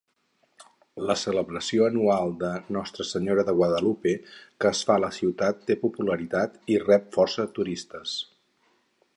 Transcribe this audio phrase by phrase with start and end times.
[1.09, 5.79] La celebració anual de Nostra Senyora de Guadalupe que es fa a la ciutat té
[5.85, 8.17] popularitat i rep força turistes.